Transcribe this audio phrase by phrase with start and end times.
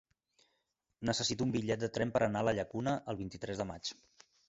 [1.09, 3.97] Necessito un bitllet de tren per anar a la Llacuna el vint-i-tres de maig.